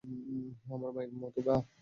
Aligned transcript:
আমার 0.73 0.91
মায়ের 0.95 1.11
মতো 1.21 1.39
গা। 1.47 1.55